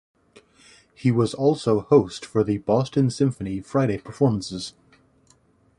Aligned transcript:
He 0.95 1.11
was 1.11 1.35
also 1.35 1.81
host 1.81 2.25
for 2.25 2.43
the 2.43 2.57
Boston 2.57 3.11
Symphony 3.11 3.59
Friday 3.61 3.99
performances. 3.99 4.73